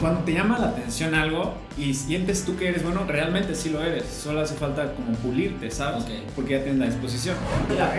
[0.00, 3.82] cuando te llama la atención algo y sientes tú que eres bueno, realmente sí lo
[3.82, 4.04] eres.
[4.06, 6.04] Solo hace falta como pulirte, ¿sabes?
[6.34, 7.36] Porque ya tienes la disposición.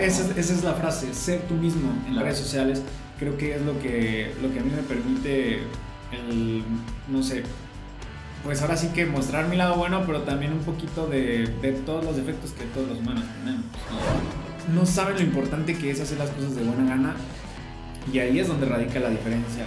[0.00, 2.82] es, esa, es la frase, ser tú mismo en las redes sociales.
[3.18, 5.60] Creo que es lo que, lo que a mí me permite
[6.12, 6.62] el,
[7.08, 7.42] no sé,
[8.42, 12.04] pues ahora sí que mostrar mi lado bueno, pero también un poquito de, de todos
[12.04, 13.64] los defectos que todos los humanos tenemos.
[14.74, 17.14] No saben lo importante que es hacer las cosas de buena gana
[18.12, 19.66] y ahí es donde radica la diferencia.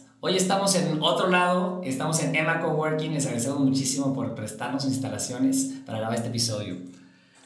[0.23, 3.11] Hoy estamos en otro lado, estamos en Emma Coworking.
[3.11, 6.77] Les agradecemos muchísimo por prestarnos instalaciones para grabar este episodio.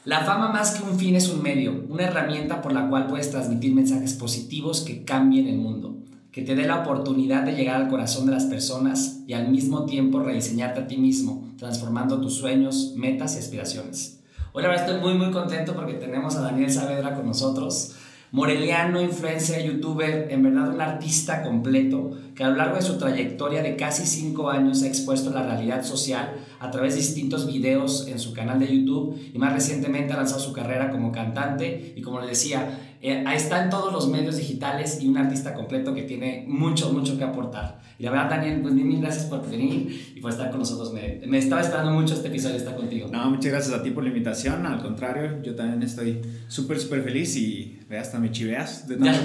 [0.04, 3.30] La fama más que un fin es un medio, una herramienta por la cual puedes
[3.30, 5.96] transmitir mensajes positivos que cambien el mundo,
[6.30, 9.86] que te dé la oportunidad de llegar al corazón de las personas y al mismo
[9.86, 14.20] tiempo rediseñarte a ti mismo, transformando tus sueños, metas y aspiraciones.
[14.52, 17.94] Hoy la verdad estoy muy muy contento porque tenemos a Daniel Saavedra con nosotros.
[18.32, 23.62] Moreliano, influencer, youtuber, en verdad un artista completo que a lo largo de su trayectoria
[23.62, 28.18] de casi cinco años ha expuesto la realidad social a través de distintos videos en
[28.18, 32.20] su canal de YouTube y más recientemente ha lanzado su carrera como cantante y como
[32.20, 36.02] les decía, eh, ahí está en todos los medios digitales y un artista completo que
[36.02, 37.80] tiene mucho, mucho que aportar.
[37.98, 40.92] Y la verdad, Daniel, pues mil, gracias por venir y por estar con nosotros.
[40.92, 43.08] Me, me estaba esperando mucho este episodio estar contigo.
[43.10, 44.66] No, muchas gracias a ti por la invitación.
[44.66, 49.20] Al contrario, yo también estoy súper, súper feliz y ve hasta me chiveas de tanto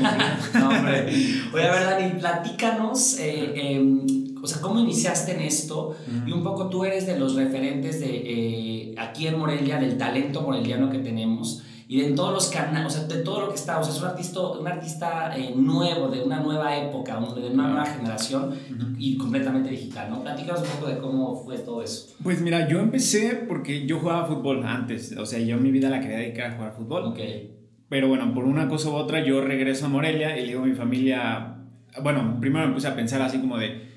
[0.59, 1.07] No, hombre.
[1.53, 4.05] Oye, a ver, Dani, platícanos, eh, em,
[4.41, 5.95] o sea, ¿cómo iniciaste en esto?
[6.25, 10.41] Y un poco tú eres de los referentes de eh, aquí en Morelia, del talento
[10.41, 13.78] moreliano que tenemos y de todos los canales, o sea, de todo lo que está,
[13.78, 17.67] o sea, es un artista, un artista eh, nuevo, de una nueva época, de una
[17.67, 18.56] nueva generación
[18.97, 20.23] y completamente digital, ¿no?
[20.23, 22.16] Platícanos un poco de cómo fue todo eso.
[22.23, 26.00] Pues mira, yo empecé porque yo jugaba fútbol antes, o sea, yo mi vida la
[26.00, 27.07] quería dedicar a jugar fútbol.
[27.07, 27.19] Ok.
[27.89, 30.66] Pero bueno, por una cosa u otra, yo regreso a Morelia y le digo a
[30.66, 31.57] mi familia,
[32.02, 33.90] bueno, primero me puse a pensar así como de,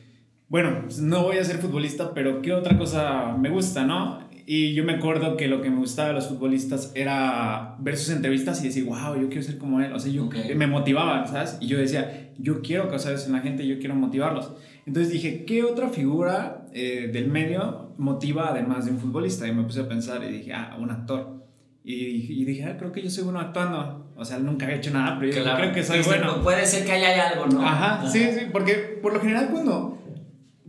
[0.48, 4.24] bueno, no voy a ser futbolista, pero ¿qué otra cosa me gusta, no?
[4.46, 8.10] Y yo me acuerdo que lo que me gustaba de los futbolistas era ver sus
[8.10, 9.92] entrevistas y decir, wow, yo quiero ser como él.
[9.94, 11.56] O sea, yo me motivaba, ¿sabes?
[11.60, 14.52] Y yo decía, yo quiero causar eso en la gente, yo quiero motivarlos.
[14.84, 19.48] Entonces dije, ¿qué otra figura eh, del medio motiva además de un futbolista?
[19.48, 21.42] Y me puse a pensar y dije, ah, un actor.
[21.82, 24.03] Y, dije, ah, creo que yo soy bueno actuando.
[24.16, 26.42] O sea, nunca había hecho nada, pero yo creo que soy bueno.
[26.42, 27.66] Puede ser que haya algo, ¿no?
[27.66, 29.94] Ajá, sí, sí, porque por lo general cuando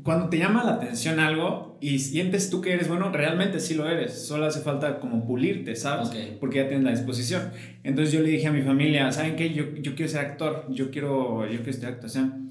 [0.05, 3.89] cuando te llama la atención algo y sientes tú que eres bueno, realmente sí lo
[3.89, 4.27] eres.
[4.27, 6.11] Solo hace falta como pulirte, ¿sabes?
[6.39, 7.51] Porque ya tienes la disposición.
[7.83, 9.51] Entonces yo le dije a mi familia, ¿saben qué?
[9.51, 12.44] Yo, yo quiero ser actor, yo quiero, yo quiero estudiar actuación.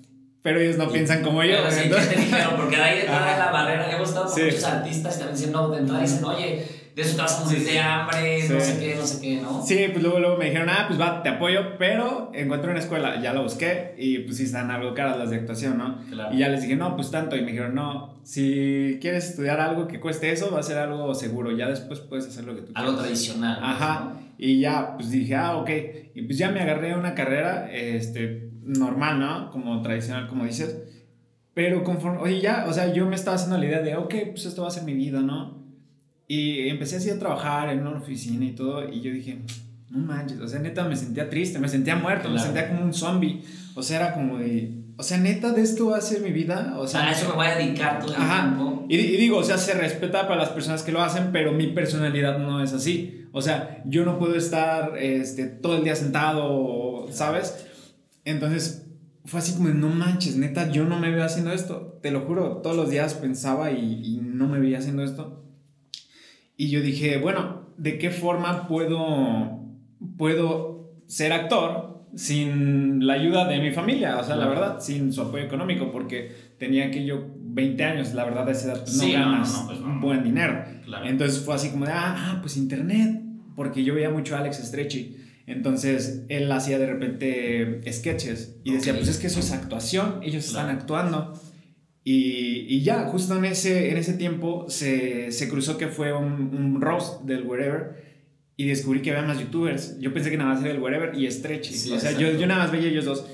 [0.44, 1.56] Pero ellos no piensan como yo.
[1.56, 2.54] Pero sí, ¿qué te dijeron?
[2.56, 3.90] Porque ahí está la barrera.
[3.90, 7.16] Hemos estado con muchos artistas y también dicen, no, de entrada dicen, oye de eso
[7.16, 9.62] te vas a morir de hambre, no sé qué, no sé qué, ¿no?
[9.66, 13.20] Sí, pues luego, luego me dijeron, ah, pues va, te apoyo, pero encontré una escuela,
[13.20, 15.98] ya lo busqué y pues sí están algo caras las de actuación, ¿no?
[16.32, 19.88] Y ya les dije, no, pues tanto, y me dijeron, no, si quieres estudiar algo
[19.88, 22.72] que cueste eso, va a ser algo seguro, ya después puedes hacer lo que tú
[22.72, 22.84] quieras.
[22.84, 23.58] Algo tradicional.
[23.60, 25.70] Ajá, y ya, pues dije, ah, ok,
[26.14, 29.50] y pues ya me agarré una carrera, este, normal, ¿no?
[29.50, 30.76] Como tradicional, como dices.
[31.54, 34.46] Pero conforme, oye, ya, o sea, yo me estaba haciendo la idea de, ok, pues
[34.46, 35.62] esto va a ser mi vida, ¿no?
[36.26, 39.42] Y empecé así a trabajar en una oficina y todo, y yo dije,
[39.90, 42.92] no manches, o sea, neta me sentía triste, me sentía muerto, me sentía como un
[42.92, 43.42] zombie.
[43.76, 46.74] O sea, era como de, o sea, neta, de esto va a ser mi vida.
[46.78, 48.86] O sea, a eso me voy a dedicar todo el tiempo.
[48.88, 51.68] Y, y, digo, o sea, se respeta para las personas que lo hacen, pero mi
[51.68, 53.26] personalidad no es así.
[53.32, 57.66] O sea, yo no puedo estar este, todo el día sentado, ¿sabes?
[58.24, 58.86] Entonces,
[59.24, 61.98] fue así como, no manches, neta, yo no me veo haciendo esto.
[62.02, 65.44] Te lo juro, todos los días pensaba y, y no me veía haciendo esto.
[66.56, 69.60] Y yo dije, bueno, ¿de qué forma puedo,
[70.16, 74.18] puedo ser actor sin la ayuda de mi familia?
[74.18, 78.24] O sea, la verdad, sin su apoyo económico, porque tenía que yo 20 años, la
[78.24, 80.64] verdad, a esa edad pues, no ganas pues, buen dinero.
[81.04, 83.20] Entonces fue así como de, ah, ah, pues internet,
[83.56, 85.16] porque yo veía mucho a Alex Stretchy.
[85.46, 90.46] Entonces él hacía de repente sketches y decía, pues es que eso es actuación, ellos
[90.46, 91.38] están actuando.
[92.02, 96.54] Y, y, ya, justo en ese, en ese tiempo se, se cruzó que fue un,
[96.54, 98.04] un, roast del Wherever
[98.58, 99.98] y descubrí que había más youtubers.
[100.00, 101.92] Yo pensé que nada más era el Wherever y Stretchy.
[101.92, 103.24] o sea, yo, yo, nada más veía ellos dos.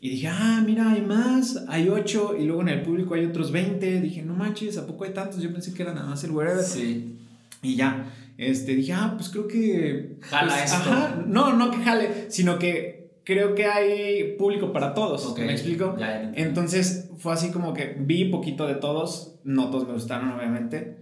[0.00, 3.50] Y dije, ah, mira, hay más, hay 8 y luego en el público hay otros
[3.50, 4.00] 20.
[4.02, 5.40] Dije, no manches, ¿a poco hay tantos?
[5.42, 6.62] Yo pensé que era nada más el wherever.
[6.62, 7.17] Sí.
[7.62, 10.16] Y ya, este, dije, ah, pues creo que...
[10.20, 10.90] Jala pues, esto.
[10.90, 15.36] Ajá, no, no que jale, sino que creo que hay público para todos.
[15.36, 15.96] ¿Me explico?
[15.98, 16.32] Ya.
[16.34, 20.98] Entonces fue así como que vi poquito de todos, no todos me gustaron obviamente,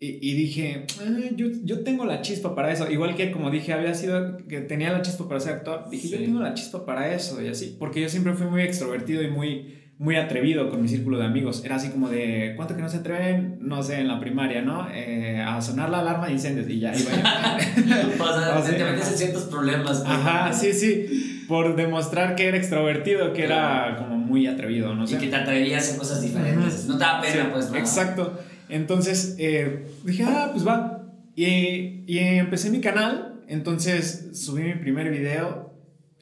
[0.00, 3.72] y, y dije, "Ah, yo, yo tengo la chispa para eso, igual que como dije,
[3.72, 7.12] había sido que tenía la chispa para ser actor, dije, yo tengo la chispa para
[7.12, 10.86] eso y así, porque yo siempre fui muy extrovertido y muy, muy atrevido con mi
[10.88, 13.58] círculo de amigos, era así como de, ¿cuánto que no se atreven?
[13.60, 14.86] No sé, en la primaria, ¿no?
[14.92, 19.18] Eh, a sonar la alarma de incendios y ya iba o sea, te metes en
[19.18, 19.98] ciertos problemas.
[19.98, 20.54] pues, Ajá, ¿no?
[20.54, 23.56] sí, sí, por demostrar que era extrovertido, que era
[23.96, 23.96] Claro.
[24.04, 25.18] como muy atrevido, no Y sé.
[25.18, 26.86] que te atreverías a hacer cosas diferentes.
[26.86, 27.78] No te da pena, Sí, pues, nada.
[27.78, 28.38] Exacto.
[28.68, 31.06] Entonces eh, dije, ah, pues va.
[31.34, 33.40] Y, y empecé mi canal.
[33.48, 35.72] Entonces subí mi primer video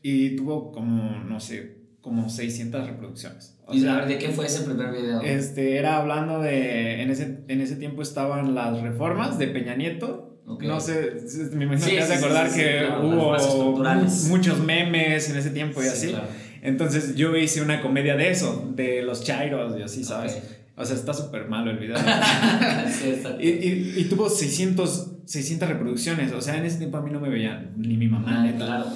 [0.01, 3.56] y tuvo como, no sé, como 600 reproducciones.
[3.73, 5.21] Y a sea, ver, ¿de qué fue ese primer video?
[5.23, 7.03] este, era hablando de.
[7.03, 10.41] En ese, en ese tiempo estaban las reformas de Peña Nieto.
[10.47, 10.63] Ok.
[10.63, 11.17] No sé,
[11.55, 15.29] me imagino Sí, que has de sí, sí, acordar sí, que claro, hubo muchos memes
[15.31, 16.09] en ese tiempo y Sí, así.
[16.11, 16.29] claro.
[16.63, 20.35] Entonces yo hice una comedia de eso, de los chairos y así, ¿sabes?
[20.37, 20.43] Ok.
[20.79, 21.97] O sea, está súper malo el video.
[22.89, 23.39] Sí, exacto.
[23.43, 26.31] y, y- y tuvo 600, 600 reproducciones.
[26.33, 28.87] O sea, en ese tiempo a mí no me veían ni mi mamá, Ah, claro.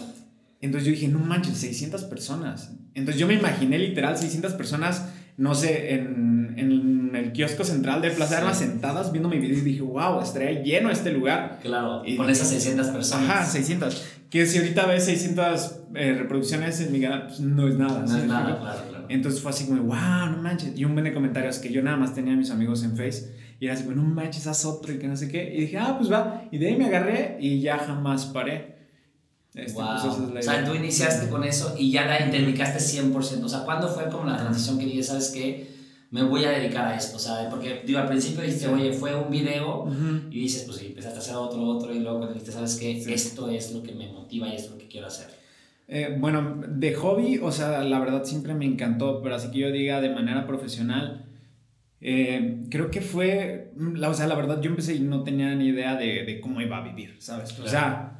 [0.61, 2.73] Entonces yo dije, no manches, 600 personas.
[2.95, 8.11] Entonces yo me imaginé literal 600 personas, no sé, en, en el kiosco central de
[8.11, 8.41] Plaza de.
[8.43, 11.59] Armas sentadas viendo mi video y dije, wow, estaría lleno este lugar.
[11.63, 13.29] Claro, Y- con esas 600 personas.
[13.31, 14.07] Ajá, 600.
[14.31, 18.01] Que si ahorita ves 600 eh, reproducciones en mi canal, pues no es nada.
[18.03, 19.07] No ¿sí es nada, claro, claro.
[19.09, 20.79] Entonces fue así como, wow, no manches.
[20.79, 23.35] Y un buen de comentarios que yo nada más tenía a mis amigos en Face.
[23.59, 25.53] Y era así, como, no manches, haz otro y que no sé qué.
[25.55, 26.45] Y dije, ah, pues va.
[26.53, 28.80] Y de ahí me agarré y ya jamás paré.
[29.55, 29.89] Este, Wow.
[29.91, 32.79] pues, esa es la o sea, tú iniciaste con eso y ya la te dedicaste
[32.79, 33.47] 100%.
[33.47, 35.69] O sea, ¿cuándo fue como la transición que dije, sabes qué?
[36.13, 37.17] Me voy a dedicar a esto.
[37.17, 38.73] O sea, porque digo, al principio dijiste, Sí.
[38.73, 40.29] oye, fue un video Ujú.
[40.31, 43.01] y dices, pues sí, empezaste a hacer otro, otro y luego cuando dijiste, sabes qué?
[43.01, 43.13] Sí.
[43.13, 45.29] Esto es lo que me motiva y es lo que quiero hacer.
[45.89, 49.73] Eh, bueno, de hobby, o sea, la verdad siempre me encantó, pero así que yo
[49.73, 51.25] diga de manera profesional,
[52.01, 55.53] eh, creo que fue, mm, la, o sea, la verdad yo empecé y no tenía
[55.57, 57.59] ni idea de, de cómo iba a vivir, ¿sabes?
[57.59, 58.20] O sea,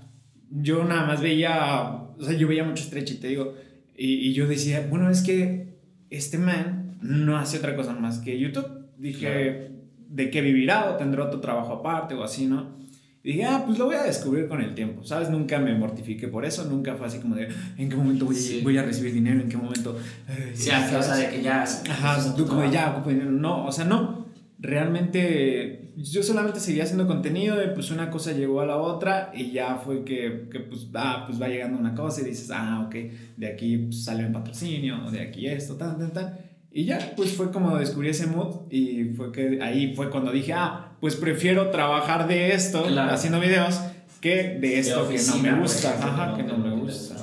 [0.51, 3.55] yo nada más veía, o sea, yo veía mucho stretch y te digo,
[3.97, 5.75] y, y yo decía, bueno, es que
[6.11, 8.67] este man no hace otra cosa más que YouTube.
[8.99, 9.71] Dije,
[10.09, 12.79] ¿de qué vivirá o tendrá otro trabajo aparte o así, no?
[13.23, 15.29] Y dije, ah, pues lo voy a descubrir con el tiempo, ¿sabes?
[15.31, 18.39] Nunca me mortifiqué por eso, nunca fue así como de, ¿en qué momento voy, a-
[18.39, 18.61] Sí.
[18.63, 19.41] voy a recibir dinero?
[19.41, 19.99] ¿En qué momento?
[20.27, 21.63] Ay, Sí, o sea, de que ya...
[21.63, 23.31] Ajá, tú como ya, dinero.
[23.31, 24.27] No, o sea, no.
[24.59, 29.51] Realmente yo solamente seguía haciendo contenido y pues una cosa llegó a la otra y
[29.53, 32.95] ya fue que, que pues, ah, pues va llegando una cosa y dices, ah, ok,
[33.37, 36.39] de aquí pues, salió un patrocinio, de aquí esto, tan, tan, tan.
[36.73, 40.53] Y ya, pues fue como descubrí ese mood y fue que ahí fue cuando dije,
[40.53, 43.13] ah, pues prefiero trabajar de esto, Claro.
[43.13, 43.81] haciendo videos,
[44.21, 45.95] que de esto que no oficina, me gusta.
[45.99, 47.17] Ajá, no que no me gusta.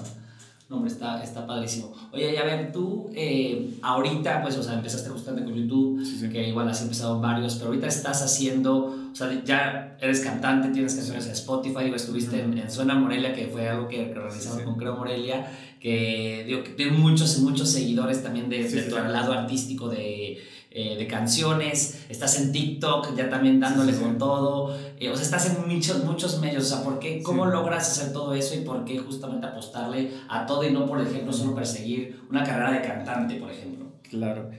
[0.70, 0.78] ¿No?
[0.78, 1.94] Hombre, está, está padrísimo.
[2.12, 6.18] Oye, y a ver, tú eh, ahorita, pues, o sea, empezaste justamente con YouTube, Sí,
[6.20, 6.30] sí.
[6.30, 10.96] que igual has empezado varios, pero ahorita estás haciendo, o sea, ya eres cantante, tienes
[10.96, 14.76] canciones en Spotify, estuviste en, en Suena Morelia, que fue algo que, realizamos Sí, con
[14.76, 15.50] Creo Morelia,
[15.80, 20.40] que digo, que tiene muchos y muchos seguidores también de, de tu lado artístico de,
[20.80, 24.04] eh, de canciones, estás en TikTok ya también dándole Sí, sí, sí.
[24.04, 27.48] con todo, eh, o sea, estás en muchos, muchos medios, o sea, ¿por qué, ¿cómo
[27.48, 31.34] logras hacer todo eso y por qué justamente apostarle a todo y no, por ejemplo,
[31.34, 33.88] solo perseguir una carrera de cantante, por ejemplo?
[34.08, 34.52] Claro.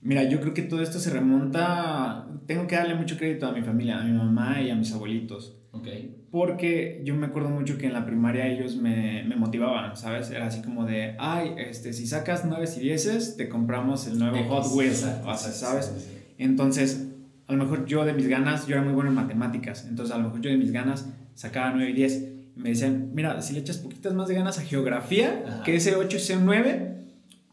[0.00, 3.60] Mira, yo creo que todo esto se remonta, tengo que darle mucho crédito a mi
[3.60, 5.88] familia, a mi mamá y a mis abuelitos, Ok.
[6.30, 10.30] porque yo me acuerdo mucho que en la primaria ellos me, me motivaban, ¿sabes?
[10.30, 14.36] Era así como de, ay, este, si sacas 9 y 10, te compramos el nuevo
[14.48, 15.86] Hot Wheels, o sea, ¿sabes?
[15.96, 16.18] sí, sí.
[16.38, 17.08] Entonces,
[17.46, 20.18] a lo mejor yo de mis ganas, yo era muy bueno en matemáticas, entonces a
[20.18, 22.12] lo mejor yo de mis ganas sacaba 9 y 10.
[22.56, 25.62] Y me decían, mira, si le echas poquitas más de ganas a geografía, Ajá.
[25.62, 26.96] que ese 8 sea un 9,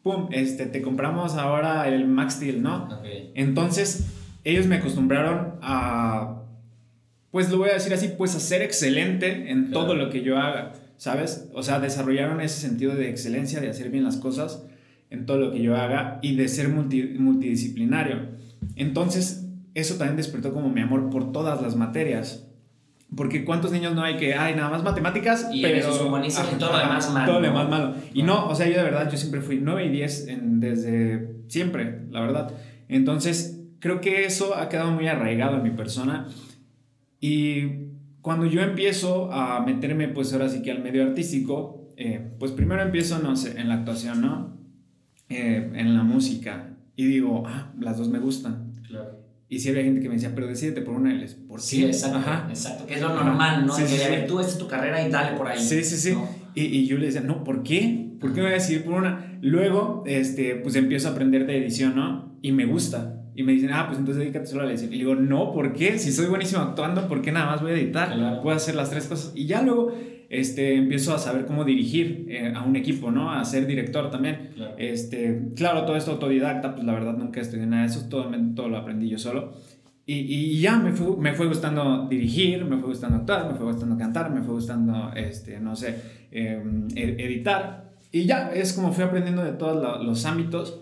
[0.01, 2.86] pum, este, te compramos ahora el Max Steel, ¿no?
[2.86, 3.06] Ok.
[3.36, 4.08] Entonces,
[4.44, 6.43] ellos me acostumbraron a,
[7.34, 9.88] pues lo voy a decir así, pues a ser excelente en Claro.
[9.88, 11.50] todo lo que yo haga, ¿sabes?
[11.54, 14.63] O sea, desarrollaron ese sentido de excelencia, de hacer bien las cosas
[15.10, 18.18] en todo lo que yo haga y de ser multi- multidisciplinario.
[18.75, 22.48] Entonces, eso también despertó como mi amor por todas las materias.
[23.16, 25.78] Porque cuántos niños no hay que, ay, nada más matemáticas, Y pero...
[25.78, 25.92] eso
[26.25, 27.96] y todo lo demás malo, Todo lo demás malo.
[28.13, 31.30] Y no, o sea, yo de verdad, yo siempre fui 9 y 10 en- desde
[31.48, 32.52] siempre, la verdad.
[32.90, 36.28] Entonces, creo que eso ha quedado muy arraigado en mi persona.
[37.24, 37.63] Y
[38.22, 42.82] cuando yo empiezo a meterme, pues ahora sí que al medio artístico, eh, pues primero
[42.82, 44.53] empiezo, no sé, en la actuación, ¿no?
[45.30, 48.74] eh, en la música y digo, ah, las dos me gustan.
[48.88, 49.20] Claro.
[49.50, 51.65] Y si había gente que me decía, pero decídete por una y les, ¿por qué?
[51.65, 52.18] Sí, exacto.
[52.18, 52.48] Ajá.
[52.50, 52.86] Exacto.
[52.86, 53.75] Que es lo normal, ¿no?
[53.75, 55.60] Sí, De sí, que, a ver, tú, esta es tu carrera y dale por ahí.
[55.60, 56.13] Sí, sí, sí.
[56.13, 56.27] ¿no?
[56.56, 58.15] Y, y yo le decía, no, ¿por qué?
[58.20, 59.38] ¿Por qué me voy a decidir por una?
[59.42, 62.38] Luego, este, pues empiezo a aprender de edición, ¿no?
[62.42, 63.23] Y me gusta.
[63.36, 64.94] Y me dicen, ah, pues entonces dedícate solo a la edición.
[64.94, 65.98] Y digo, no, ¿por qué?
[65.98, 68.13] Si soy buenísimo actuando, ¿por qué nada más voy a editar?
[68.13, 68.42] Claro.
[68.42, 69.32] Puedo hacer las tres cosas.
[69.36, 69.92] Y ya luego,
[70.30, 73.32] este, empiezo a saber cómo dirigir eh, a un equipo, ¿no?
[73.32, 74.52] A ser director también.
[74.56, 74.75] Claro.
[74.78, 78.70] Este, claro, todo esto autodidacta, pues la verdad nunca estudié nada de eso, todo, todo
[78.70, 79.54] lo aprendí yo solo.
[80.06, 83.66] Y, y ya me fue, me fue gustando dirigir, me fue gustando actuar, me fue
[83.66, 85.96] gustando cantar, me fue gustando, este, no sé,
[86.32, 86.62] eh,
[86.96, 87.94] ed- editar.
[88.12, 90.82] Y ya es como fui aprendiendo de todos lo- los ámbitos.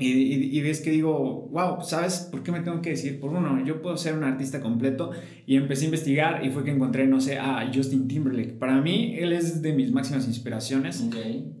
[0.00, 3.30] Y, y, y ves que digo, wow, ¿sabes por qué me tengo que decir por
[3.30, 3.64] uno?
[3.64, 5.10] Yo puedo ser un artista completo.
[5.44, 8.52] Y empecé a investigar y fue que encontré, no sé, a Justin Timberlake.
[8.58, 11.16] Para mí, él es de mis máximas inspiraciones Ok.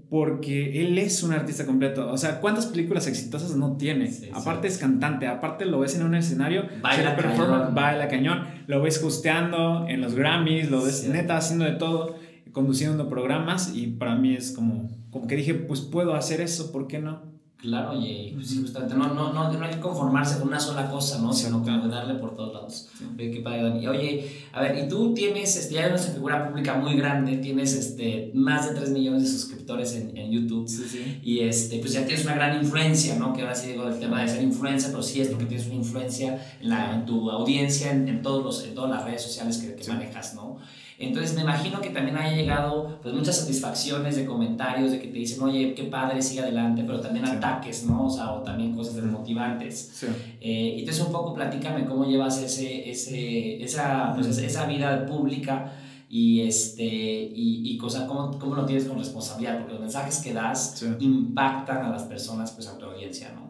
[0.08, 2.08] porque él es un artista completo.
[2.12, 4.08] O sea, ¿cuántas películas exitosas no tiene?
[4.10, 7.74] Sí, aparte es cantante, aparte lo ves en un escenario, Baila cañón.
[7.74, 11.08] baila cañón, lo ves hosteando en los Grammys, lo ves Sí.
[11.08, 12.14] neta haciendo de todo,
[12.52, 16.86] conduciendo programas y para mí es como, como que dije, pues puedo hacer eso, ¿por
[16.86, 17.36] qué no?
[17.60, 20.88] Claro, oye, pues sí, justamente, no, no, no, no hay que conformarse con una sola
[20.88, 21.32] cosa, ¿no?
[21.32, 21.80] Sino Exacto.
[21.80, 22.88] como darle por todos lados.
[23.16, 23.84] Oye, qué padre, Dani.
[23.88, 27.74] Oye, a ver, y tú tienes, este, ya eres una figura pública muy grande, tienes
[27.74, 30.68] este, más de 3 millones de suscriptores en, en YouTube.
[30.68, 31.20] Sí, sí.
[31.24, 33.32] Y este, pues ya tienes una gran influencia, ¿no?
[33.32, 35.74] Que ahora sí digo el tema de ser influencer, pero sí es porque tienes una
[35.76, 39.58] influencia en, la, en tu audiencia, en, en todos los, en todas las redes sociales
[39.58, 39.90] que, que Sí.
[39.90, 40.58] manejas, ¿no?
[41.00, 45.18] Entonces me imagino que también haya llegado pues muchas satisfacciones de comentarios de que te
[45.18, 47.32] dicen, oye, qué padre, sigue adelante, pero también Sí.
[47.36, 48.06] ataques, ¿no?
[48.06, 49.92] O sea, o también cosas desmotivantes.
[49.94, 50.06] Sí.
[50.40, 55.72] Eh, entonces un poco platícame cómo llevas ese, ese, esa, pues, esa vida pública
[56.10, 60.32] y, este, y, y cosa, cómo, cómo lo tienes con responsabilidad, porque los mensajes que
[60.32, 60.86] das Sí.
[60.98, 63.48] impactan a las personas, pues a tu audiencia, ¿no?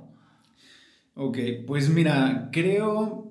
[1.15, 3.28] Ok, pues mira, creo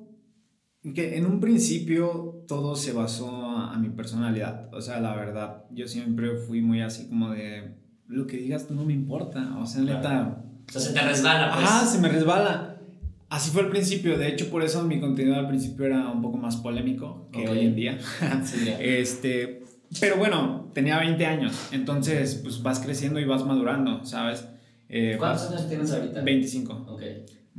[0.94, 4.74] que en un principio todo se basó a, a mi personalidad.
[4.74, 7.76] O sea, la verdad, yo siempre fui muy así como de
[8.08, 9.58] lo que digas tú no me importa.
[9.60, 9.98] O sea, Claro.
[9.98, 11.66] neta, O sea, se te resbala, pues.
[11.66, 12.78] Ajá, se me resbala.
[13.30, 14.18] Así fue al principio.
[14.18, 17.50] De hecho, por eso mi contenido al principio era un poco más polémico que Ok.
[17.52, 17.98] hoy en día.
[18.46, 18.70] Sí.
[18.80, 19.64] Este,
[20.00, 21.54] pero bueno, tenía 20 años.
[21.74, 24.48] Entonces, pues vas creciendo y vas madurando, ¿sabes?
[24.90, 26.22] Eh, ¿Cuántos años tienes ahorita?
[26.22, 26.74] 25.
[26.88, 27.02] Ok.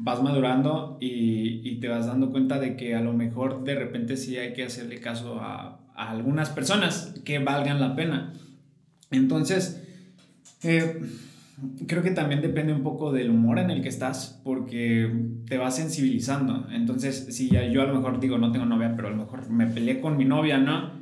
[0.00, 4.16] Vas madurando y, y te vas dando cuenta de que a lo mejor de repente
[4.16, 8.32] sí hay que hacerle caso a, a algunas personas que valgan la pena.
[9.10, 9.82] Entonces,
[10.62, 11.00] eh,
[11.88, 15.10] creo que también depende un poco del humor en el que estás, porque
[15.48, 16.68] te vas sensibilizando.
[16.72, 19.50] Entonces, si ya yo a lo mejor digo, no tengo novia, pero a lo mejor
[19.50, 20.92] me peleé con mi novia, ¿no?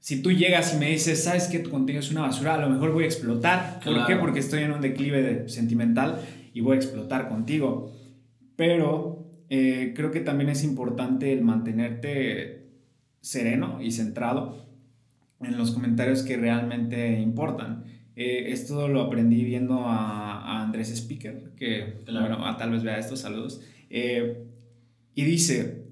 [0.00, 2.68] Si tú llegas y me dices, sabes que tu contenido es una basura, a lo
[2.68, 3.80] mejor voy a explotar.
[3.82, 4.06] ¿Por Claro.
[4.06, 4.16] qué?
[4.16, 6.20] Porque estoy en un declive de- sentimental
[6.52, 7.90] y voy a explotar contigo.
[8.56, 12.68] Pero eh, creo que también es importante el mantenerte
[13.20, 14.66] sereno y centrado
[15.40, 17.84] en los comentarios que realmente importan.
[18.16, 22.28] Eh, esto lo aprendí viendo a, a Andrés Speaker, que Claro.
[22.28, 23.60] bueno, a- tal vez vea estos saludos.
[23.90, 24.46] Eh,
[25.14, 25.84] y dice,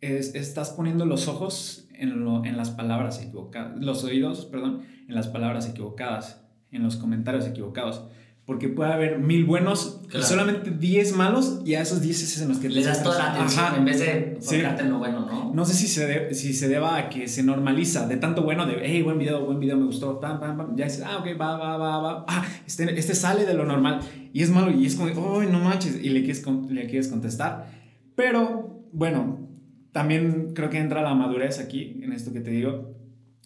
[0.00, 5.14] es- estás poniendo los ojos en, lo- en las palabras equivocadas, los oídos, perdón, en
[5.14, 8.04] las palabras equivocadas, en los comentarios equivocados.
[8.50, 10.24] Porque puede haber mil buenos Claro.
[10.24, 13.16] y solamente 10 malos y a esos 10 es en los que Les das toda
[13.16, 13.76] la atención Ajá.
[13.76, 14.56] en vez de Sí.
[14.56, 15.52] enfocarte en lo bueno, ¿no?
[15.54, 18.66] No sé si se, de- si se deba a que se normaliza de tanto bueno,
[18.66, 20.74] de, hey, buen video, buen video, me gustó, pam, pam, pam.
[20.76, 22.24] Ya dices, ah, ok, va, va, va, va.
[22.26, 24.00] Ah, este, este sale de lo normal
[24.32, 27.70] y es malo y es como, ay, no manches, y le quieres, le quieres contestar.
[28.16, 29.46] Pero, bueno,
[29.92, 32.96] también creo que entra la madurez aquí, en esto que te digo,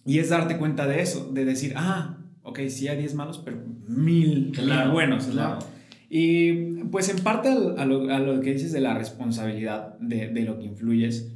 [0.06, 3.58] y es darte cuenta de eso, de decir, ah, ok, sí hay 10 malos, pero
[3.88, 5.32] mil, mil buenos, ¿no?
[5.32, 5.58] claro.
[6.08, 10.42] Y pues en parte a lo, a lo que dices de la responsabilidad de, de
[10.42, 11.32] lo que influyes,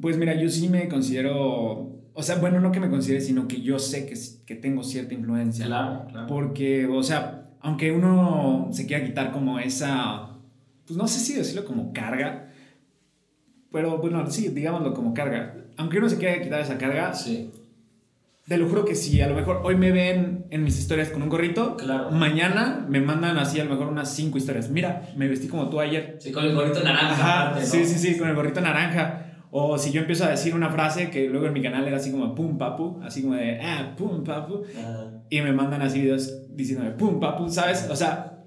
[0.00, 3.62] pues mira, yo sí me considero, o sea, bueno, no que me considere, sino que
[3.62, 4.14] yo sé que,
[4.46, 5.66] que tengo cierta influencia.
[5.66, 6.26] Claro, claro.
[6.28, 10.36] Porque, o sea, aunque uno se quiera quitar como esa,
[10.86, 12.52] pues no sé si decirlo como carga,
[13.72, 15.56] pero bueno, sí, digámoslo como carga.
[15.78, 17.50] Aunque uno se quiera quitar esa carga, Sí,
[18.48, 21.22] te lo juro que si a lo mejor hoy me ven en mis historias con
[21.22, 22.10] un gorrito, claro.
[22.10, 24.68] mañana me mandan así a lo mejor unas cinco historias.
[24.68, 26.16] Mira, me vestí como tú ayer.
[26.18, 27.12] Sí, con el gorrito naranja.
[27.12, 27.66] Ajá, aparte, ¿no?
[27.66, 29.26] sí, sí, sí, con el gorrito naranja.
[29.50, 32.10] O si yo empiezo a decir una frase que luego en mi canal era así
[32.10, 35.22] como pum papu, así como de ah, pum papu, Ajá.
[35.28, 37.86] y me mandan así videos diciéndome pum papu, ¿sabes?
[37.90, 38.46] O sea,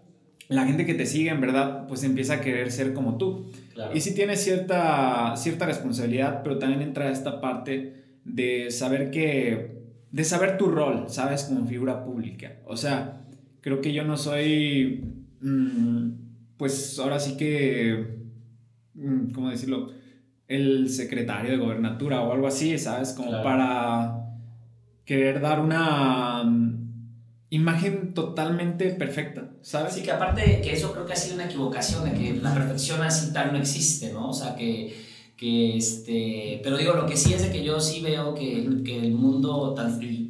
[0.49, 3.51] la gente que te sigue en verdad pues empieza a querer ser como tú.
[3.73, 3.95] Claro.
[3.95, 9.74] Y sí tienes cierta, cierta responsabilidad, pero también entra esta parte de saber que,
[10.15, 11.43] de saber tu rol, ¿sabes?
[11.43, 12.53] Como figura pública.
[12.65, 13.25] O sea,
[13.59, 15.03] creo que yo no soy,
[15.41, 16.09] mm,
[16.55, 18.15] pues ahora sí que,
[18.93, 19.91] mm, ¿cómo decirlo?
[20.47, 23.11] El secretario de gobernatura o algo así, ¿sabes?
[23.11, 24.21] Como para
[25.03, 26.85] querer dar una mm,
[27.49, 29.95] imagen totalmente perfecta, ¿sabes?
[29.95, 33.01] Sí, que aparte que eso creo que ha sido una equivocación, de que la perfección
[33.01, 34.29] así tal no existe, ¿no?
[34.29, 34.95] O sea, que,
[35.37, 38.99] que este, pero digo, lo que sí es de que yo sí veo que, que
[38.99, 39.75] el mundo,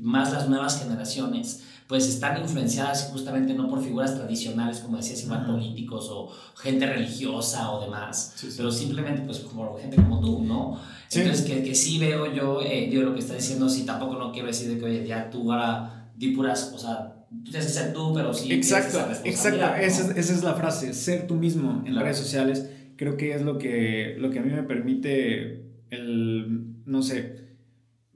[0.01, 5.45] más las nuevas generaciones, pues están influenciadas justamente no por figuras tradicionales, como decías, igual
[5.45, 10.79] políticos o gente religiosa o demás, pero simplemente pues como gente como tú, ¿no?
[11.11, 14.31] Entonces que, que, sí veo yo, eh, digo lo que está diciendo, sí, tampoco no
[14.31, 17.93] quiero decir de que, oye, ya tú ahora di puras, o sea, tienes que ser
[17.93, 18.51] tú, pero sí.
[18.51, 23.17] Exacto, exacto, esa, esa, es la frase, ser tú mismo en las redes sociales, creo
[23.17, 27.45] que es lo que, lo que a mí me permite el, no sé,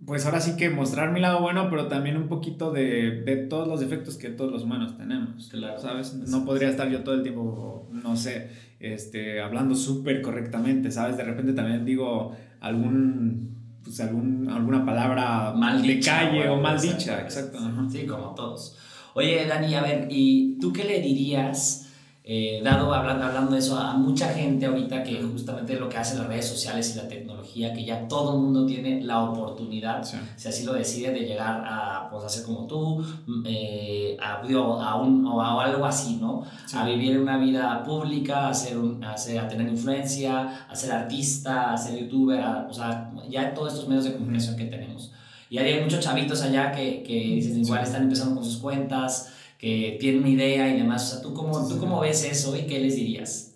[0.06, 3.68] pues ahora sí que mostrar mi lado bueno, pero también un poquito de, de todos
[3.68, 5.50] los defectos que todos los humanos tenemos.
[5.50, 5.80] Claro.
[5.80, 6.14] ¿Sabes?
[6.14, 11.18] No podría estar yo todo el tiempo, no sé, este, hablando súper correctamente, ¿sabes?
[11.18, 17.22] De repente también digo algún, pues algún, alguna palabra mal de calle o mal dicha,
[17.22, 17.60] exacto.
[17.90, 18.78] Sí, como todos.
[19.16, 21.89] Oye, Dani, a ver, ¿y tú qué le dirías?
[22.32, 26.20] Eh, dado hablando, hablando de eso a mucha gente ahorita que justamente lo que hacen
[26.20, 30.48] las redes sociales y la tecnología, que ya todo el mundo tiene la oportunidad, si
[30.48, 35.26] así lo decide, de llegar a pues, hacer como tú, mm, eh, a, a, un,
[35.26, 36.44] o a algo así, ¿no?
[36.76, 41.74] A vivir una vida pública, a, ser un, a, a, tener influencia, a ser artista,
[41.74, 45.12] a ser youtuber, o sea, ya todos estos medios de comunicación que tenemos.
[45.50, 49.98] Y hay muchos chavitos allá que, que dicen, igual están empezando con sus cuentas, que
[50.00, 51.06] tienen una idea y demás.
[51.06, 53.54] O sea, ¿tú cómo, ¿tú cómo ves eso y qué les dirías?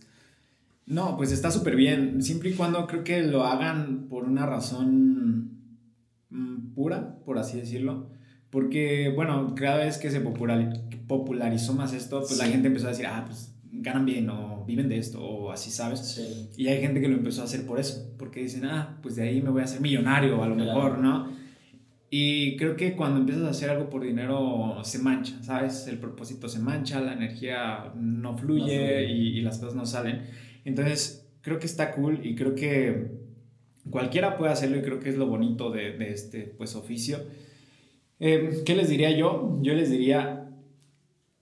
[0.85, 5.61] No, pues está súper bien, siempre y cuando creo que lo hagan por una razón
[6.29, 8.09] mm, pura, por así decirlo.
[8.49, 13.07] Porque, bueno, cada vez que se popularizó más esto, pues la gente empezó a decir,
[13.07, 16.21] ah, pues ganan bien o viven de esto o así, ¿sabes?
[16.57, 19.23] Y hay gente que lo empezó a hacer por eso, porque dicen, ah, pues de
[19.23, 21.29] ahí me voy a hacer millonario a lo mejor, ¿no?
[22.15, 25.87] Y creo que cuando empiezas a hacer algo por dinero se mancha, ¿sabes?
[25.87, 30.21] El propósito se mancha, la energía no fluye, Y, las cosas no salen.
[30.63, 33.07] Entonces, creo que está cool y creo que
[33.89, 37.17] cualquiera puede hacerlo y creo que es lo bonito de, de este pues oficio.
[38.19, 39.57] Eh, ¿Qué les diría yo?
[39.63, 40.51] Yo les diría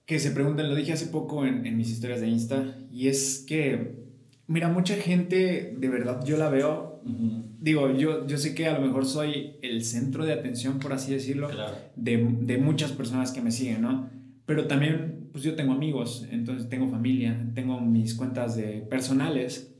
[0.05, 3.43] que se pregunten, lo dije hace poco en, en mis historias de Insta, y es
[3.45, 4.05] que,
[4.47, 8.85] mira, mucha gente, de verdad, yo la veo Digo, yo, yo sé que a lo
[8.85, 11.49] mejor soy el centro de atención, por así decirlo,
[11.95, 14.09] de, de, muchas personas que me siguen, ¿no?
[14.45, 19.75] Pero también, pues yo tengo amigos, entonces tengo familia, tengo mis cuentas de personales.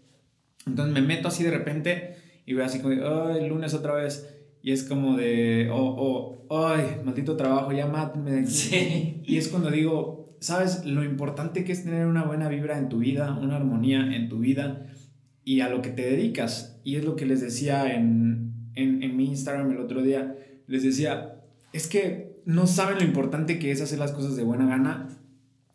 [0.66, 4.28] Entonces me meto así de repente y veo así como, ay, lunes otra vez.
[4.62, 8.46] Y es como de, oh, oh, ay, maldito trabajo, ya mátame.
[8.46, 9.22] Sí.
[9.26, 10.86] Y es cuando digo, ¿sabes?
[10.86, 14.38] Lo importante que es tener una buena vibra en tu vida, una armonía en tu
[14.38, 14.88] vida
[15.44, 16.80] y a lo que te dedicas.
[16.84, 20.36] Y es lo que les decía en, en, en mi Instagram el otro día.
[20.68, 21.42] Les decía,
[21.74, 25.10] es que no saben lo importante que es hacer las cosas de buena gana.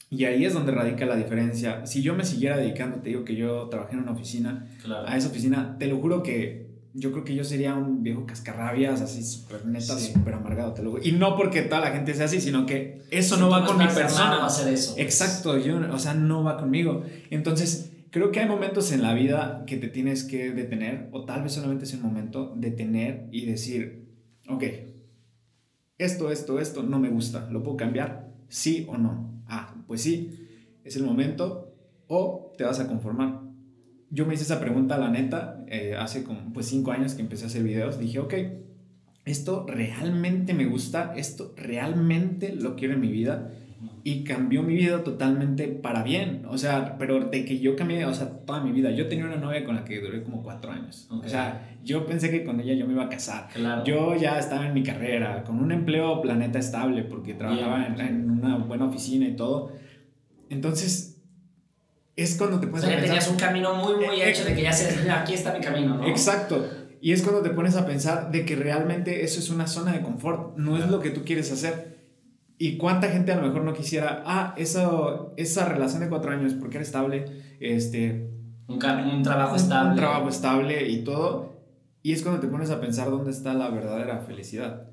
[0.08, 1.84] Y ahí es donde radica la diferencia.
[1.84, 4.66] Si yo me siguiera dedicando, te digo que yo trabajé en una oficina,
[5.06, 9.02] a esa oficina, te lo juro que yo creo que yo sería un viejo cascarrabias,
[9.02, 11.02] así súper neta, súper amargado, te lo juro.
[11.04, 13.84] Y no porque toda la gente sea así, sino que eso no va con mi
[13.86, 14.46] persona.
[14.46, 14.94] Hacer eso.
[14.96, 17.02] Exacto, yo, o sea, no va conmigo.
[17.30, 21.42] Entonces, Creo que hay momentos en la vida que te tienes que detener, o tal
[21.42, 24.08] vez solamente es un momento, detener y decir,
[24.48, 24.62] ok,
[25.98, 28.32] esto, esto, esto no me gusta, ¿lo puedo cambiar?
[28.48, 29.42] ¿Sí o no?
[29.46, 30.30] Ah, pues sí,
[30.82, 31.74] es el momento,
[32.08, 33.42] o te vas a conformar.
[34.08, 37.44] Yo me hice esa pregunta, la neta, eh, hace como pues cinco años que empecé
[37.44, 38.32] a hacer videos, dije, ok,
[39.26, 43.52] esto realmente me gusta, esto realmente lo quiero en mi vida
[44.04, 46.46] y cambió mi vida totalmente para bien.
[46.48, 48.90] O sea, pero de que yo cambié, o sea, toda mi vida.
[48.92, 51.08] Yo tenía una novia con la que duré como cuatro años.
[51.10, 53.48] O sea, yo pensé que con ella yo me iba a casar.
[53.84, 58.58] Yo ya estaba en mi carrera, con un empleo planeta estable, porque trabajaba en, una
[58.58, 59.72] buena oficina y todo.
[60.50, 61.20] Entonces,
[62.14, 64.62] es cuando te pones o sea, ya tenías un camino muy, muy hecho de que
[64.62, 66.06] ya sé, aquí está mi camino, ¿no?
[66.06, 66.64] Exacto.
[67.00, 70.00] Y es cuando te pones a pensar de que realmente eso es una zona de
[70.00, 71.95] confort, no es lo que tú quieres hacer.
[72.58, 76.54] ¿Y cuánta gente a lo mejor no quisiera, ah, eso, esa relación de cuatro años,
[76.54, 77.26] porque era estable,
[77.60, 78.30] este...
[78.68, 79.90] Un, un trabajo estable.
[79.90, 81.56] Un trabajo estable y todo.
[82.02, 84.88] Y es cuando te pones a pensar dónde está la verdadera felicidad.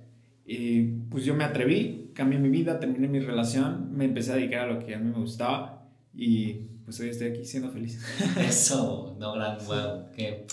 [0.46, 4.68] Y pues yo me atreví, cambié mi vida, terminé mi relación, me empecé a dedicar
[4.68, 8.04] a lo que a mí me gustaba y pues hoy estoy aquí siendo feliz.
[8.38, 10.46] Eso, no, gran, bueno, que,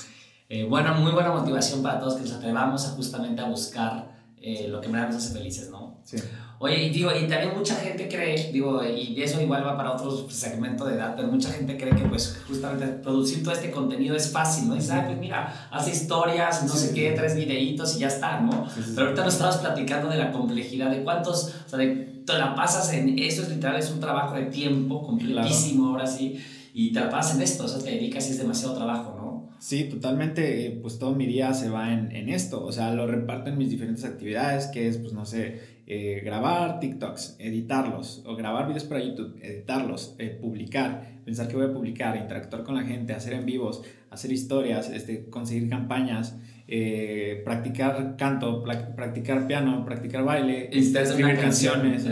[0.48, 4.68] eh, bueno, muy buena motivación para todos que nos atrevamos a justamente a buscar eh,
[4.68, 6.00] lo que más nos hace felices, ¿no?
[6.04, 6.18] Sí.
[6.62, 10.28] Oye, y digo, y también mucha gente cree, digo, y eso igual va para otro
[10.28, 14.30] segmento de edad, pero mucha gente cree que pues justamente producir todo este contenido es
[14.30, 14.74] fácil, ¿no?
[14.74, 18.66] Dice, ah, pues mira, hace historias, no sé qué, tres videitos y ya está, ¿no?
[18.94, 22.54] Pero ahorita nos estabas platicando de la complejidad, de cuántos, o sea, de, te la
[22.54, 26.44] pasas en, eso es literal, es un trabajo de tiempo completísimo ahora sí,
[26.74, 29.48] y te la pasas en esto, o sea, te dedicas y es demasiado trabajo, ¿no?
[29.60, 33.48] Sí, totalmente, pues todo mi día se va en, en, esto, o sea, lo reparto
[33.48, 38.68] en mis diferentes actividades, que es, pues no sé, eh, grabar TikToks, editarlos, o grabar
[38.68, 43.12] videos para YouTube, editarlos, eh, publicar, pensar que voy a publicar, interactuar con la gente,
[43.12, 46.34] hacer en vivos, hacer historias, este, conseguir campañas,
[46.72, 52.06] eh, practicar canto, practicar piano, practicar baile, escribir canciones,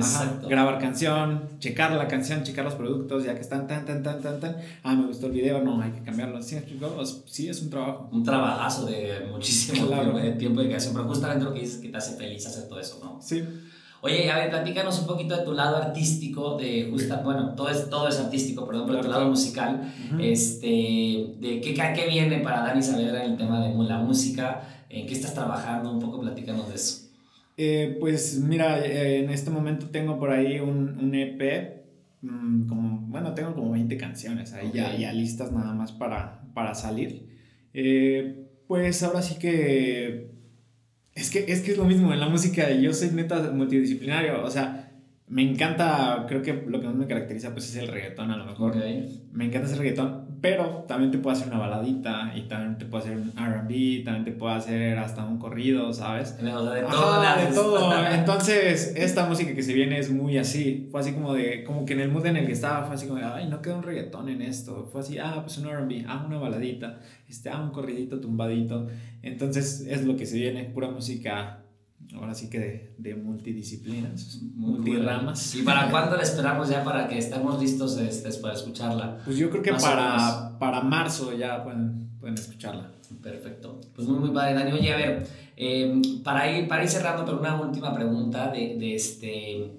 [0.48, 4.40] grabar canción, checar la canción, checar los productos, ya que están tan, tan, tan, tan,
[4.40, 6.42] tan, ah, me gustó el video, no, hay que cambiarlo.
[6.42, 6.56] Sí,
[7.26, 8.08] sí es un trabajo.
[8.10, 11.90] Un trabajazo de muchísimo tiempo, de tiempo de creación, pero justamente lo que dices que
[11.90, 13.22] te hace feliz hacer todo eso, ¿no?
[13.22, 13.44] Sí.
[14.00, 17.90] Oye, a ver, platícanos un poquito de tu lado artístico, de justa, bueno, todo es,
[17.90, 20.66] todo es artístico, perdón, pero tu lado musical, este,
[21.40, 25.14] de qué, qué viene para Dani Saavedra en el tema de la música, en qué
[25.14, 27.08] estás trabajando, un poco platícanos de eso.
[27.56, 31.82] Eh, pues mira, eh, en este momento tengo por ahí un, un EP,
[32.22, 36.76] mm, como, bueno, tengo como 20 canciones ahí ya, ya, listas nada más para, para
[36.76, 37.26] salir.
[37.74, 40.37] Eh, pues ahora sí que
[41.18, 42.70] es que, es que es lo mismo en la música.
[42.70, 44.42] Yo soy neta multidisciplinario.
[44.44, 44.92] O sea,
[45.26, 48.46] me encanta, creo que lo que más me caracteriza pues es el reggaetón a lo
[48.46, 48.76] mejor.
[49.32, 53.02] Me encanta ese reggaetón, pero también te puedo hacer una baladita y también te puedo
[53.02, 56.36] hacer un R&B, también te puedo hacer hasta un corrido, ¿sabes?
[56.36, 57.20] de todo.
[57.20, 58.06] de todo.
[58.06, 60.88] Entonces, esta música que se viene es muy así.
[60.90, 63.06] Fue así como de, como que en el mood en el que estaba fue así
[63.06, 64.88] como de, ay, no queda un reggaetón en esto.
[64.92, 68.86] Fue así, ah, pues un R&B, ah, una baladita, este, ah, un corridito tumbadito.
[69.22, 71.64] Entonces, es lo que se viene, pura música
[72.14, 75.54] ahora sí que de, multidisciplinas, multiramas.
[75.54, 79.18] ¿Y para cuándo la esperamos ya para que estemos listos este, para escucharla?
[79.24, 82.92] Pues yo creo que para, para marzo ya pueden, pueden escucharla.
[83.22, 83.80] Perfecto.
[83.94, 84.72] Pues muy, muy padre, Dani.
[84.72, 88.94] Oye, a ver, eh, para, ir, para ir cerrando, pero una última pregunta de, de
[88.94, 89.78] este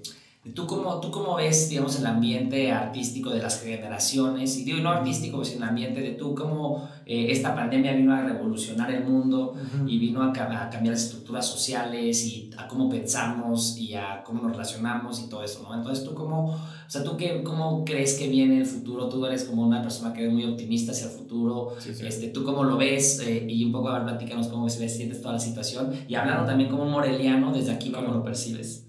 [0.53, 4.57] ¿Tú cómo, ¿Tú cómo ves, digamos, el ambiente artístico de las generaciones?
[4.57, 8.21] Y digo, no artístico, sino el ambiente de tú, cómo eh, esta pandemia vino a
[8.21, 9.53] revolucionar el mundo
[9.87, 14.43] y vino a, a, cambiar las estructuras sociales y a cómo pensamos y a cómo
[14.43, 15.75] nos relacionamos y todo eso, ¿no?
[15.75, 19.09] Entonces, ¿tú cómo, o sea, ¿tú qué, cómo crees que viene el futuro?
[19.09, 21.73] Tú eres como una persona que es muy optimista hacia el futuro.
[21.85, 23.19] Este, ¿Tú cómo lo ves?
[23.19, 25.91] Eh, y un poco, a ver, platícanos cómo ves, sientes toda la situación.
[26.07, 28.88] Y hablando también como moreliano, desde aquí, ¿cómo lo percibes?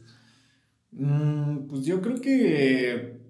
[0.92, 3.20] Mm, pues yo creo que,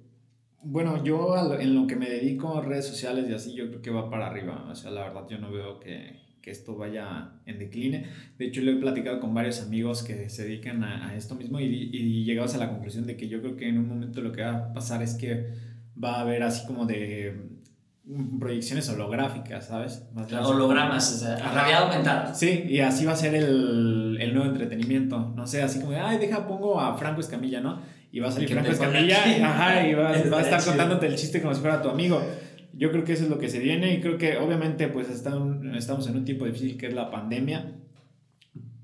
[0.62, 4.10] bueno, yo en lo que me dedico, redes sociales y así, yo creo que va
[4.10, 4.66] para arriba.
[4.70, 8.06] O sea, la verdad yo no veo que, que esto vaya en decline.
[8.38, 11.60] De hecho, lo he platicado con varios amigos que se dedican a, a esto mismo
[11.60, 14.32] y, y llegamos a la conclusión de que yo creo que en un momento lo
[14.32, 15.48] que va a pasar es que
[16.02, 17.50] va a haber así como de
[18.38, 20.02] proyecciones holográficas, ¿sabes?
[20.42, 22.34] hologramas, o sea, realidad aumentada.
[22.34, 25.32] Sí, y así va a ser el, el, nuevo entretenimiento.
[25.36, 27.80] No sé, así como, ay, deja, pongo a Franco Escamilla, ¿no?
[28.10, 29.18] Y va a salir Franco Escamilla
[29.48, 32.20] ajá, y va, va, a estar contándote el chiste como si fuera tu amigo.
[32.72, 36.08] Yo creo que eso es lo que se viene y creo que obviamente pues estamos
[36.08, 37.76] en un tiempo difícil que es la pandemia.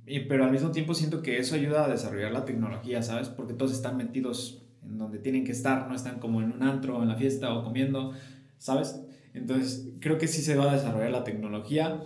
[0.06, 3.28] Y, pero al mismo tiempo siento que eso ayuda a desarrollar la tecnología, ¿sabes?
[3.28, 7.02] Porque todos están metidos en donde tienen que estar, no están como en un antro,
[7.02, 8.12] en la fiesta o comiendo,
[8.58, 9.00] ¿sabes?
[9.34, 12.02] Entonces, creo que sí se va a desarrollar la tecnología,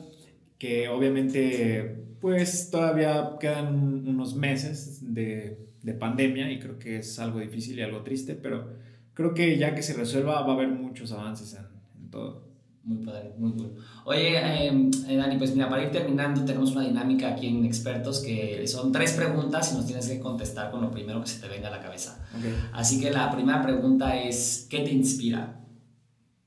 [0.59, 7.39] que obviamente, pues todavía quedan unos meses de, de pandemia y creo que es algo
[7.39, 8.69] difícil y algo triste, pero
[9.15, 11.67] creo que ya que se resuelva va a haber muchos avances en,
[12.03, 12.51] en todo.
[12.83, 13.75] Muy padre, muy cool.
[14.07, 18.67] Oye, eh, Dani, pues mira, para ir terminando, tenemos una dinámica aquí en Expertos que
[18.67, 21.69] son tres preguntas y nos tienes que contestar con lo primero que se te venga
[21.69, 22.27] a la cabeza.
[22.73, 25.60] Así que la primera pregunta es, ¿qué te inspira?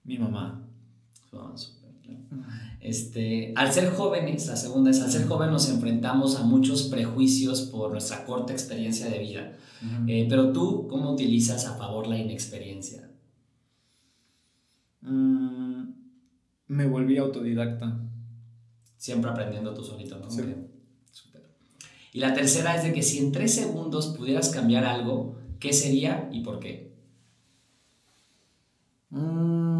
[0.03, 0.63] Mi mamá.
[2.79, 7.61] Este, al ser jóvenes, la segunda es, al ser joven nos enfrentamos a muchos prejuicios
[7.61, 9.57] por nuestra corta experiencia de vida.
[10.07, 13.09] Eh, pero tú, ¿cómo utilizas a favor la inexperiencia?
[15.01, 15.83] Mm,
[16.67, 17.99] me volví autodidacta.
[18.97, 20.27] Siempre aprendiendo tú solito, ¿no?
[22.13, 26.29] Y la tercera es de que si en tres segundos pudieras cambiar algo, ¿qué sería
[26.31, 26.93] y por qué?
[29.09, 29.72] Mm,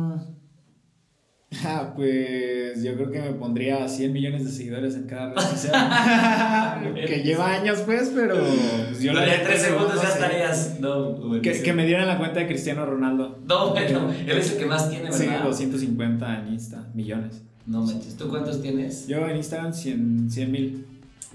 [1.64, 6.94] Ah, pues yo creo que me pondría 100 millones de seguidores en cada red social.
[7.08, 8.36] que lleva años, pues, pero.
[8.40, 10.80] Pues yo le tres segundos ya estarías.
[10.80, 13.40] No, que, que, me dieran la cuenta de Cristiano Ronaldo.
[13.48, 15.20] No, bueno, él es el que más tiene, ¿verdad?
[15.20, 17.44] Sí, 250 en Insta, millones.
[17.66, 19.08] No manches, ¿tú cuántos tienes?
[19.08, 20.86] Yo en Instagram 100 mil.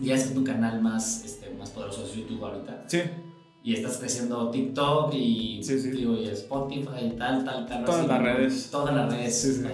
[0.01, 2.85] ¿Ya es tu canal más, este, más poderoso es YouTube ahorita?
[2.87, 3.01] Sí.
[3.65, 5.91] y estás creciendo TikTok y, Sí, sí.
[5.91, 7.85] digo, y Spotify y tal, tal, tal.
[7.85, 8.69] Todas así, las redes.
[8.71, 9.41] Todas las redes.
[9.41, 9.65] Sí.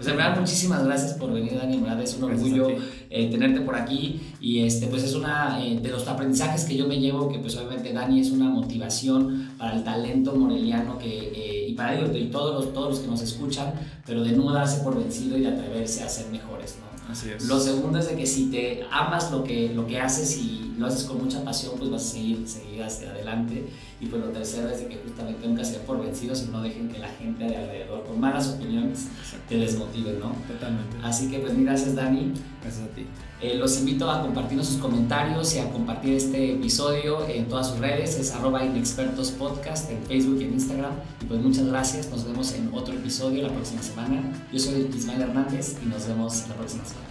[0.00, 1.74] Pues en verdad, muchísimas gracias por venir, Dani.
[1.74, 2.68] En verdad es un orgullo
[3.10, 4.18] eh, tenerte por aquí.
[4.40, 7.54] Y este, pues es una eh, de los aprendizajes que yo me llevo, que pues
[7.56, 12.30] obviamente Dani es una motivación para el talento moreliano que, eh, y para ellos, y
[12.30, 13.74] todos los, todos los que nos escuchan,
[14.06, 16.89] pero de no darse por vencido y de atreverse a ser mejores, ¿no?
[17.10, 17.46] Así es.
[17.46, 20.86] Lo segundo es de que si te amas lo que, lo que haces y lo
[20.86, 23.68] haces con mucha pasión, pues vas a seguir, seguir hacia adelante.
[24.00, 26.62] Y pues lo tercero es de que justamente nunca se den por vencidos y no
[26.62, 29.08] dejen que la gente de alrededor, con malas opiniones,
[29.48, 30.34] te desmotiven, ¿no?
[30.48, 30.96] Totalmente.
[31.02, 32.32] Así que pues mil gracias Dani.
[32.62, 33.06] Gracias a ti.
[33.40, 37.78] Eh, los invito a compartirnos sus comentarios y a compartir este episodio en todas sus
[37.78, 38.18] redes.
[38.18, 40.92] Es arroba inexpertos podcast en Facebook y en Instagram.
[41.22, 42.10] Y pues muchas gracias.
[42.10, 44.22] Nos vemos en otro episodio la próxima semana.
[44.52, 47.08] Yo soy Ismael Hernández y nos vemos la próxima semana.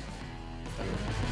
[0.69, 1.28] Hasta luego.